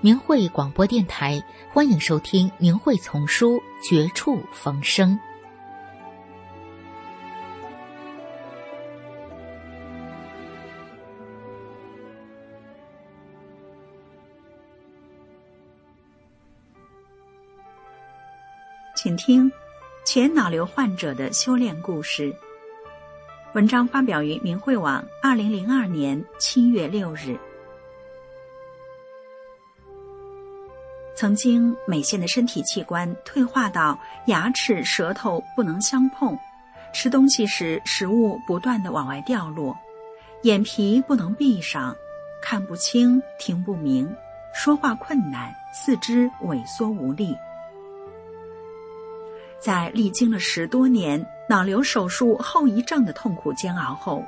[0.00, 5.10] 明慧广播电台，欢迎收听《明慧丛书·绝处逢生》。
[18.94, 19.50] 请听
[20.04, 22.32] 前脑瘤患者的修炼故事。
[23.52, 27.36] 文章发表于明慧网，二零零二年七月六日。
[31.18, 36.38] 曾经，美仙的身体器官退化到牙齿、舌头不能相碰，
[36.92, 39.76] 吃东西时食物不断的往外掉落，
[40.42, 41.92] 眼皮不能闭上，
[42.40, 44.08] 看不清、听不明，
[44.54, 47.34] 说话困难，四肢萎缩无力。
[49.58, 54.24] 在历经了十多年脑瘤手术后遗症的痛苦煎熬后，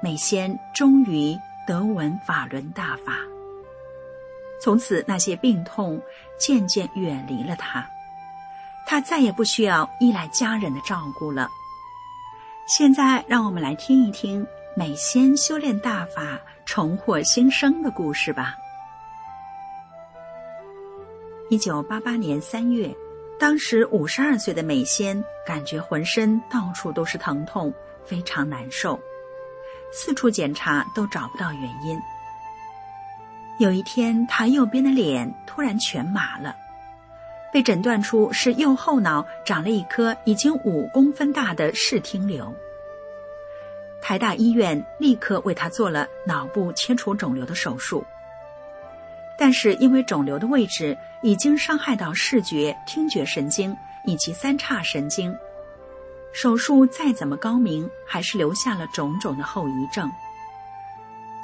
[0.00, 3.14] 美仙终于得闻法轮大法。
[4.60, 6.00] 从此，那些病痛
[6.38, 7.88] 渐渐远离了他，
[8.86, 11.48] 他再也不需要依赖家人的照顾了。
[12.66, 18.54] 现在，让我们来听一听美仙修炼大法、重获新生的故事吧。
[21.48, 22.94] 一九八八年三月，
[23.38, 29.00] 当时五十二岁的美仙感觉浑身到处都是疼痛，非常难受，
[29.90, 31.98] 四处检查都找不到原因。
[33.60, 36.56] 有一天，他右边的脸突然全麻了，
[37.52, 42.54] 被诊断出是右后脑长了一颗已经五公分大的视听瘤。
[44.00, 48.02] 台大医院立刻为他做了脑部切除肿瘤的手术，
[49.38, 55.36] 但是因为肿瘤的位置已经伤害到视觉、听觉神经以及三叉神经，
[56.32, 60.10] 手术再怎么高明，还是留下了种种的后遗症。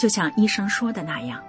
[0.01, 1.43] 就像医生说的那样。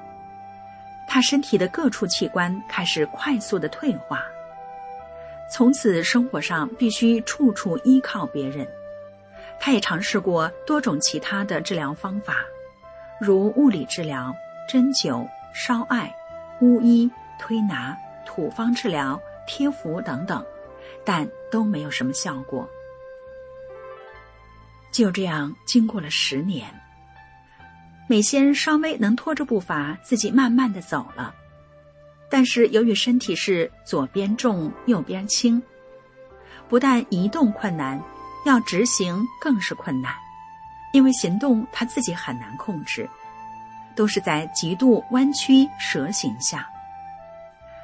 [1.07, 4.23] 他身体的各处器官开始快速的退化，
[5.49, 8.67] 从此生活上必须处处依靠别人。
[9.59, 12.45] 他也尝试过多种其他的治疗方法，
[13.19, 14.35] 如物理治疗、
[14.69, 16.13] 针灸、烧艾、
[16.61, 17.09] 巫医、
[17.39, 20.45] 推拿、土方治疗、贴符等等，
[21.03, 22.69] 但都没有什么效果。
[24.91, 26.67] 就这样，经过了十年。
[28.09, 31.35] 美仙稍微能拖着步伐，自己慢慢的走了。
[32.29, 35.61] 但是由于身体是左边重右边轻，
[36.69, 38.01] 不但移动困难，
[38.45, 40.13] 要直行更是困难，
[40.93, 43.09] 因为行动他自己很难控制，
[43.93, 46.67] 都是在极度弯曲蛇形下，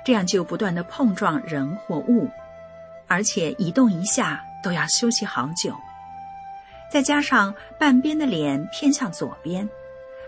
[0.05, 2.29] 这样就不断的碰撞人或物，
[3.07, 5.73] 而且移动一下都要休息好久，
[6.89, 9.67] 再加上半边的脸偏向左边。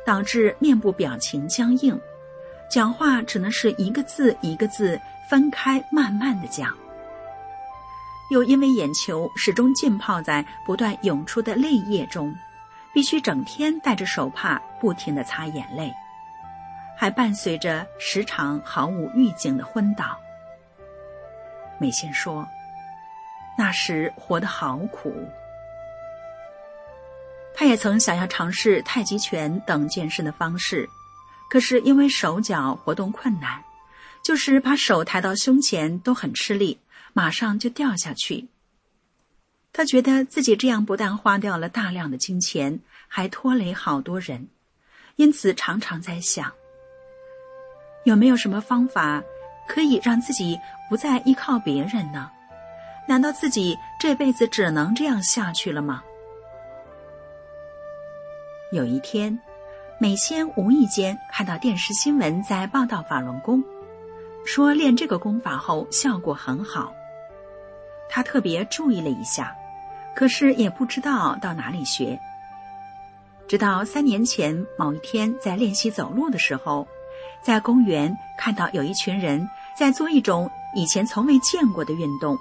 [0.05, 1.99] 导致面部表情僵硬，
[2.69, 4.99] 讲话只能是一个字一个字
[5.29, 6.73] 分开慢慢的讲。
[8.31, 12.35] 又因为眼球始终浸泡在不断涌出的泪液中，
[12.93, 15.93] 必须整天带着手帕不停的擦眼泪，
[16.97, 20.17] 还伴随着时常毫无预警的昏倒。
[21.77, 22.47] 美仙说
[23.57, 25.13] ：“那时活得好苦。”
[27.55, 30.89] 他也曾想要尝试太极拳等健身的方式，
[31.49, 33.63] 可是因为手脚活动困难，
[34.21, 36.77] 就是把手抬到胸前都很吃力，
[37.13, 38.47] 马上就掉下去。
[39.71, 44.47] 他觉得自己这样不但花掉了大量的金钱，还拖累好多人，
[45.15, 46.51] 因此常常在想，
[48.03, 49.23] 有没有什么方法
[49.67, 50.59] 可以让自己
[50.89, 52.29] 不再依靠别人呢？
[53.07, 56.03] 难道自己这辈子只能这样下去了吗？
[58.71, 59.39] 有一天，
[59.99, 63.63] 美仙无意间看到电视新闻在报道法轮功，
[64.43, 66.91] 说练这个功法后效果很好。
[68.09, 69.55] 他特别注意了一下，
[70.15, 72.19] 可是也不知道到哪里学。
[73.47, 76.87] 直到三年前某一天在练习走路的时候，
[77.43, 79.47] 在公园看到有一群人
[79.77, 82.35] 在做一种以前从未见过的运动，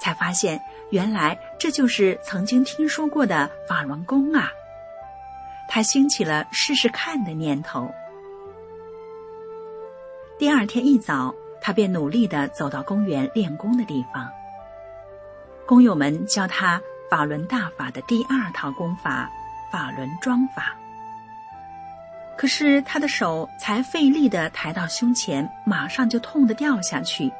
[0.00, 4.48] 才发现原来这就是曾经听说过的法轮功啊！
[5.72, 7.88] 他兴起了试试看的念头。
[10.36, 14.28] 第二天一早，他便努力的走到公园练功的地方。
[15.64, 19.30] 工友们教他法轮大法的第二套功法——
[19.70, 20.76] 法轮桩法。
[22.36, 27.30] 可是他的手才费力的抬到胸前，马上就痛得掉下去。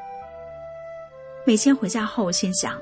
[1.44, 2.80] 美仙回家后心想：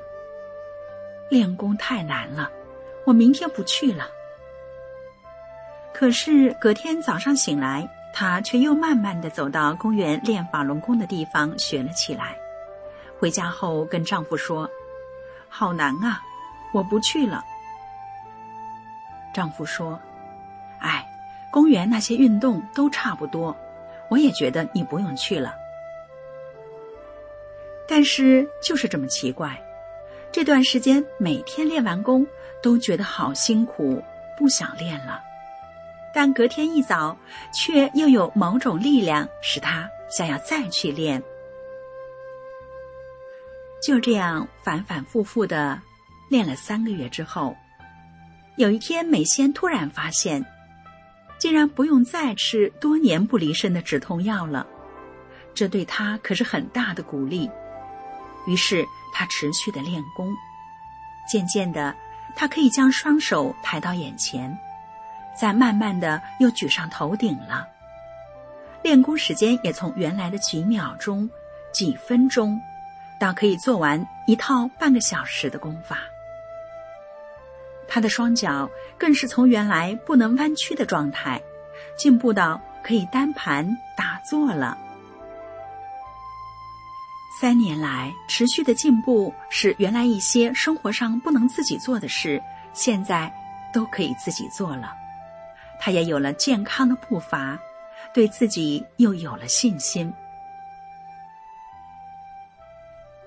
[1.31, 2.51] 练功太难了，
[3.03, 4.05] 我明天不去了。
[5.93, 12.35] 可是隔天早上醒来，他却又慢慢的走到公园练法轮功的地方学了起来。
[13.19, 14.69] 回家后跟丈夫说。
[15.51, 16.21] 好难啊！
[16.71, 17.43] 我不去了。
[19.33, 19.99] 丈夫说
[20.79, 21.03] ：“哎，
[21.51, 23.57] 公园那些运动都差不多，
[24.09, 25.55] 我也觉得你不用去了。
[27.87, 29.59] 但是就是这么奇怪，
[30.31, 32.27] 这段时间每天练完功
[32.61, 34.03] 都觉得好辛苦，
[34.37, 35.19] 不想练了。
[36.13, 37.15] 但隔天一早，
[37.53, 41.21] 却又有某种力量使他想要再去练。”
[43.81, 45.79] 就这样反反复复的
[46.29, 47.55] 练了三个月之后，
[48.57, 50.45] 有一天美仙突然发现，
[51.37, 54.67] 竟然不用再吃多年不离身的止痛药了，
[55.53, 57.49] 这对她可是很大的鼓励。
[58.47, 60.35] 于是她持续的练功，
[61.31, 61.95] 渐渐的，
[62.35, 64.57] 她可以将双手抬到眼前，
[65.39, 67.67] 再慢慢的又举上头顶了。
[68.83, 71.29] 练功时间也从原来的几秒钟、
[71.71, 72.59] 几分钟。
[73.19, 75.97] 到可以做完一套半个小时的功法，
[77.85, 81.41] 他的双脚更是从原来不能弯曲的状态，
[81.97, 84.77] 进步到可以单盘打坐了。
[87.41, 93.29] 三年来持续的进步，使原来一些生活上不能自己做的事，现在
[93.73, 94.95] 都可以自己做了。
[95.79, 97.57] 他也有了健康的步伐，
[98.13, 100.11] 对自己又有了信心。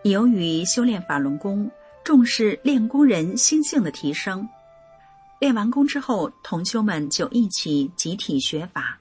[0.02, 1.70] 由于修炼法轮功，
[2.04, 4.48] 重视练功人心性的提升，
[5.38, 9.00] 练完功之后，同修们就一起集体学法。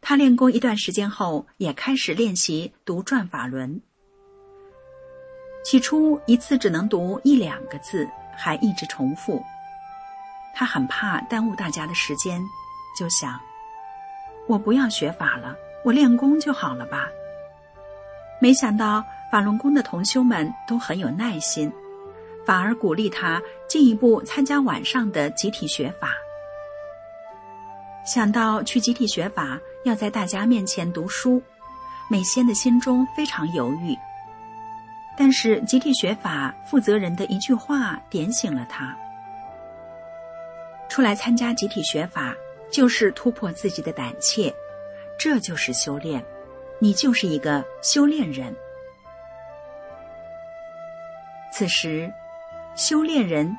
[0.00, 3.80] 他练功一段时间后，也开始练习读转法轮。
[5.62, 9.40] 起初一次只能读一两个字，还一直重复。
[10.54, 12.42] 他很怕耽误大家的时间，
[12.98, 13.38] 就想：
[14.46, 17.08] 我不要学法了，我练功就好了吧。
[18.40, 19.04] 没想到。
[19.30, 21.72] 法轮功的同修们都很有耐心，
[22.44, 26.08] 反而鼓励他进一步参加晚上的集体学法。
[28.04, 31.40] 想到去集体学法要在大家面前读书，
[32.10, 33.96] 美仙的心中非常犹豫。
[35.16, 38.96] 但是集体学法负责人的一句话点醒了他：
[40.90, 42.34] 出来参加集体学法，
[42.68, 44.52] 就是突破自己的胆怯，
[45.16, 46.22] 这就是修炼，
[46.80, 48.54] 你就是一个修炼人。
[51.52, 52.12] 此时，
[52.74, 53.56] 修炼人，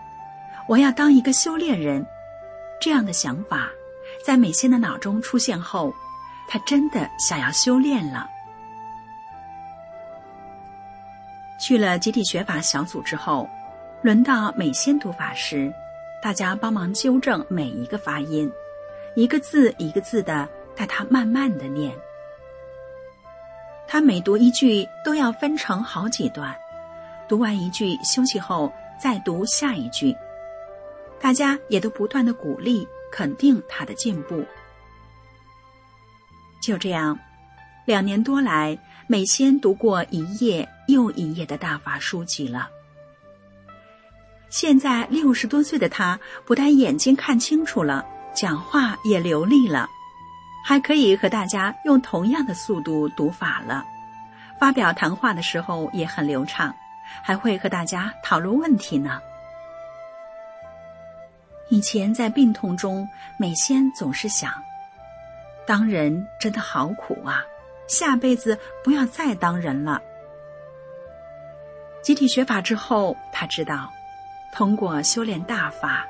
[0.68, 2.06] 我要当一个修炼人，
[2.82, 3.70] 这样的想法
[4.26, 5.94] 在美仙的脑中出现后，
[6.50, 8.28] 他真的想要修炼了。
[11.60, 13.48] 去了集体学法小组之后，
[14.02, 15.72] 轮到美仙读法时，
[16.22, 18.52] 大家帮忙纠正每一个发音，
[19.16, 21.92] 一个字一个字的带他慢慢的念。
[23.88, 26.56] 他每读一句都要分成好几段。
[27.28, 30.16] 读完一句，休息后再读下一句。
[31.20, 34.46] 大家也都不断的鼓励、肯定他的进步。
[36.62, 37.18] 就这样，
[37.86, 42.70] 两年多来，美仙读过一页又一页的大法书籍了。
[44.52, 48.06] 现在六十多岁的他，不但眼睛看清楚了，
[48.36, 49.88] 讲话也流利了，
[50.64, 53.84] 还可以和大家用同样的速度读法了。
[54.60, 56.76] 发表谈话的时候也很流畅。
[57.24, 59.20] 还会和大家讨论问题呢。
[61.70, 63.06] 以前在病痛中，
[63.38, 64.54] 美仙总是想，
[65.68, 67.44] 当人真的好苦啊，
[67.86, 70.02] 下辈子不要再当人了。
[72.02, 73.92] 集体学法之后，他知道，
[74.52, 76.06] 通过修炼大法，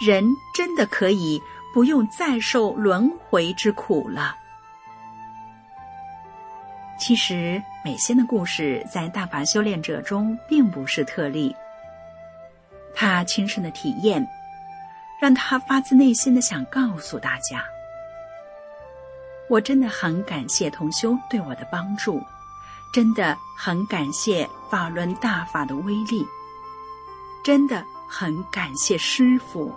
[0.00, 1.40] 人真的可以
[1.74, 4.36] 不用再受轮回之苦了。
[6.98, 11.56] 其实，美仙的故事在大法修炼者中并不是特例。
[12.94, 14.28] 他亲身的体验，
[15.20, 17.64] 让他发自内心的想告诉大家：
[19.48, 22.22] 我真的很感谢同修对我的帮助，
[22.92, 26.26] 真的很感谢法轮大法的威力，
[27.42, 29.72] 真的很感谢师傅。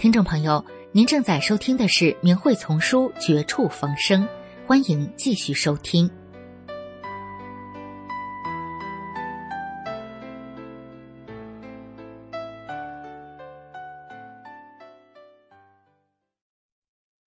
[0.00, 4.22] 听众朋友，您正在收听的是《明慧丛书》《绝处逢生》，
[4.66, 6.10] 欢迎继续收听。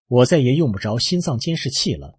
[0.08, 2.18] 我再也用不着心脏监视器了。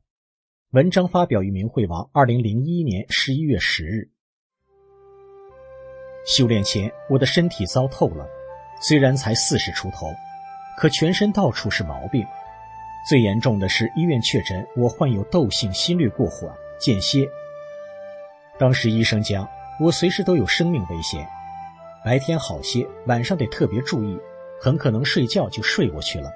[0.69, 4.11] 文章发表于明慧网，二零零一年十一月十日。
[6.27, 8.27] 修炼前，我的身体糟透了，
[8.79, 10.05] 虽然才四十出头。
[10.77, 12.25] 可全身到处是毛病，
[13.09, 17.27] 最严重的是医院确诊我患有窦性心律过缓间歇。
[18.59, 19.47] 当时医生讲
[19.79, 21.27] 我随时都有生命危险，
[22.03, 24.19] 白天好些，晚上得特别注意，
[24.61, 26.31] 很可能睡觉就睡过去了。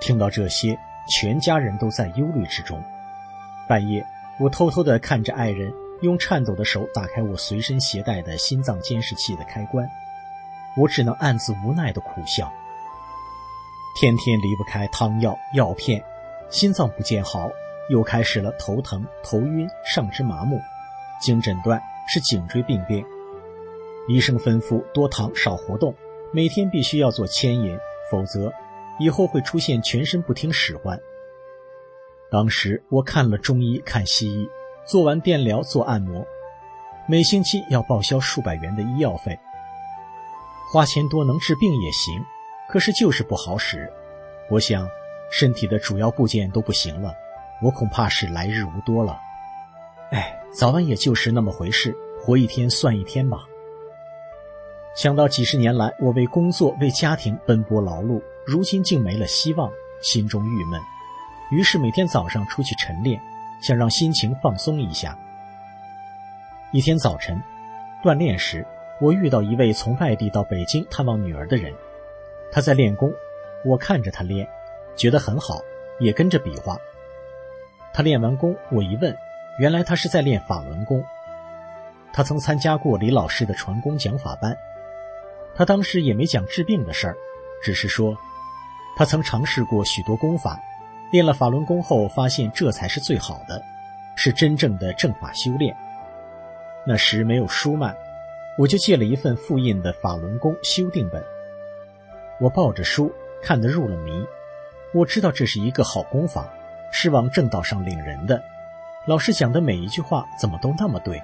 [0.00, 0.78] 听到这些，
[1.08, 2.82] 全家人都在忧虑之中。
[3.68, 4.04] 半夜，
[4.38, 9.88] 我偷偷地看着爱人用颤抖的手打开我随身携带的心脏监视器的开关，
[10.76, 12.52] 我只能暗自无奈地苦笑。
[14.00, 16.00] 天天离不开汤药药片，
[16.50, 17.50] 心脏不见好，
[17.90, 20.60] 又开始了头疼、头晕、上肢麻木。
[21.20, 23.04] 经诊断是颈椎病变，
[24.06, 25.92] 医生吩咐多躺少活动，
[26.32, 27.76] 每天必须要做牵引，
[28.08, 28.52] 否则
[29.00, 30.96] 以后会出现全身不听使唤。
[32.30, 34.48] 当时我看了中医，看西医，
[34.86, 36.24] 做完电疗、做按摩，
[37.08, 39.36] 每星期要报销数百元的医药费，
[40.72, 42.24] 花钱多能治病也行。
[42.68, 43.90] 可是就是不好使，
[44.50, 44.86] 我想
[45.30, 47.14] 身体的主要部件都不行了，
[47.62, 49.18] 我恐怕是来日无多了。
[50.10, 53.38] 哎，早晚也就是那么回事，活一天算一天吧。
[54.94, 59.70] 想到几十年来我为工作为家庭奔波劳碌，如今竟没了希望，
[60.02, 60.80] 心中郁闷。
[61.50, 63.18] 于是每天早上出去晨练，
[63.62, 65.18] 想让心情放松一下。
[66.72, 67.40] 一天早晨
[68.02, 68.66] 锻炼时，
[69.00, 71.72] 我遇到一位从外地到北京探望女儿的人。
[72.50, 73.12] 他在练功，
[73.64, 74.48] 我看着他练，
[74.96, 75.60] 觉得很好，
[75.98, 76.78] 也跟着比划。
[77.92, 79.16] 他练完功，我一问，
[79.58, 81.04] 原来他是在练法轮功。
[82.12, 84.56] 他曾参加过李老师的传功讲法班。
[85.54, 87.16] 他当时也没讲治病的事儿，
[87.62, 88.16] 只是说，
[88.96, 90.60] 他曾尝试过许多功法，
[91.10, 93.60] 练了法轮功后，发现这才是最好的，
[94.16, 95.76] 是真正的正法修炼。
[96.86, 97.94] 那时没有书卖，
[98.56, 101.22] 我就借了一份复印的法轮功修订本。
[102.40, 104.26] 我抱着书看得入了迷，
[104.92, 106.48] 我知道这是一个好功法，
[106.92, 108.42] 是往正道上领人的。
[109.06, 111.22] 老师讲的每一句话怎么都那么对。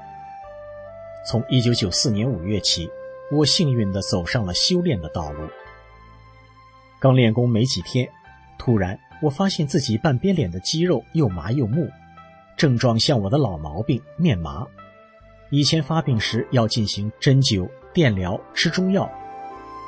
[1.26, 2.90] 从一九九四年五月起。
[3.32, 5.48] 我幸运地走上了修炼的道路。
[7.00, 8.06] 刚练功没几天，
[8.58, 11.88] 突然我发现自己半边脸的肌肉又麻又木，
[12.54, 14.66] 症状像我的老毛病面麻。
[15.50, 19.10] 以前发病时要进行针灸、电疗、吃中药，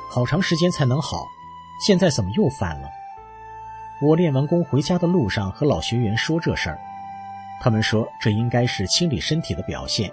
[0.09, 1.25] 好长时间才能好，
[1.85, 2.89] 现在怎么又犯了？
[4.01, 6.79] 我练完功回家的路上和老学员说这事儿，
[7.61, 10.11] 他们说这应该是清理身体的表现，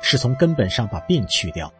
[0.00, 1.72] 是从根本上把病去掉。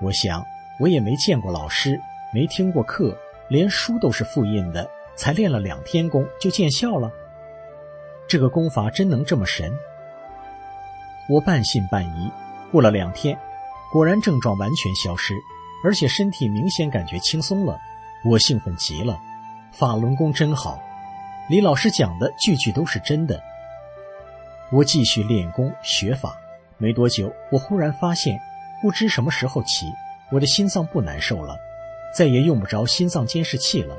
[0.00, 0.44] 我想，
[0.80, 2.00] 我也没见过老师，
[2.32, 3.16] 没听过课，
[3.48, 7.10] 连书都是复印的，才练了两天功就见效了。
[8.26, 9.72] 这个功法真能这么神？
[11.28, 12.30] 我半信半疑。
[12.70, 13.38] 过了两天，
[13.92, 15.34] 果然症状完全消失，
[15.84, 17.78] 而且身体明显感觉轻松了。
[18.24, 19.18] 我兴奋极了，
[19.72, 20.80] 法轮功真好，
[21.48, 23.42] 李老师讲的句句都是真的。
[24.70, 26.36] 我继续练功学法，
[26.78, 28.38] 没多久，我忽然发现。
[28.80, 29.86] 不知什么时候起，
[30.32, 31.56] 我的心脏不难受了，
[32.16, 33.96] 再也用不着心脏监视器了，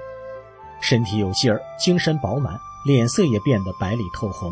[0.82, 4.52] 身体有劲儿，精神饱满，脸色也变得白里透红。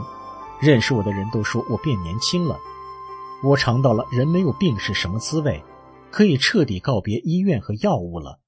[0.61, 2.57] 认识我的人都说我变年轻了。
[3.43, 5.61] 我尝到了人没有病是什么滋味，
[6.11, 8.39] 可以彻底告别医院和药物了。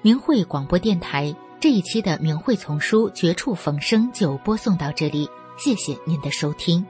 [0.00, 5.28] 明慧广播电台这一期的《明慧丛书》绝处逢生就播送到这里，
[5.58, 6.86] 谢谢您的收听。